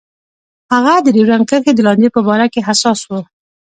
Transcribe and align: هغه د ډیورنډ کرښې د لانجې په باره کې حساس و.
هغه 0.73 0.93
د 1.05 1.07
ډیورنډ 1.15 1.45
کرښې 1.49 1.71
د 1.75 1.79
لانجې 1.87 2.09
په 2.15 2.21
باره 2.27 2.47
کې 2.53 2.65
حساس 2.67 2.99
و. 3.05 3.11